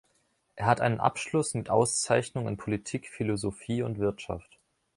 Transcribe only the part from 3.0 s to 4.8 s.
Philosophie und Wirtschaft.